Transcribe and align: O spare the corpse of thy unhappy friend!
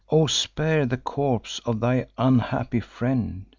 O 0.09 0.25
spare 0.25 0.87
the 0.87 0.97
corpse 0.97 1.59
of 1.59 1.79
thy 1.79 2.07
unhappy 2.17 2.79
friend! 2.79 3.45